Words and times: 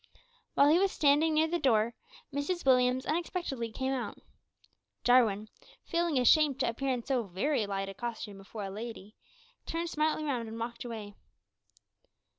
While 0.55 0.69
he 0.69 0.79
was 0.79 0.91
standing 0.91 1.35
near 1.35 1.45
the 1.47 1.59
door, 1.59 1.93
Mrs 2.33 2.65
Williams 2.65 3.05
unexpectedly 3.05 3.71
came 3.71 3.93
out. 3.93 4.17
Jarwin, 5.03 5.47
feeling 5.83 6.17
ashamed 6.17 6.59
to 6.61 6.67
appear 6.67 6.89
in 6.89 7.03
so 7.05 7.21
very 7.21 7.67
light 7.67 7.87
a 7.87 7.93
costume 7.93 8.39
before 8.39 8.63
a 8.63 8.71
lady, 8.71 9.15
turned 9.67 9.91
smartly 9.91 10.23
round 10.23 10.47
and 10.47 10.59
walked 10.59 10.83
away. 10.83 11.13